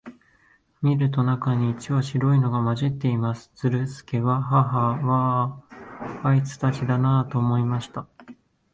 [0.81, 3.51] 見ると、中に一羽白いのが混じっています。
[3.53, 5.63] ズルスケは、ハハ
[6.23, 8.07] ア、あいつたちだな、と思いました。